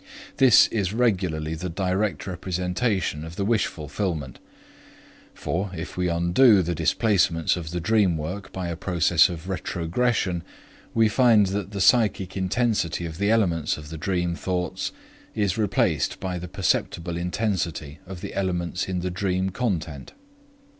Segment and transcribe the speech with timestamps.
[0.37, 4.39] This is regularly the direct representation of the wish fulfillment;
[5.35, 10.43] for, if we undo the displacements of the dream work by a process of retrogression,
[10.95, 14.91] we find that the psychic intensity of the elements in the dream thoughts
[15.35, 20.13] is replaced by the perceptible intensity of the elements in the dream content.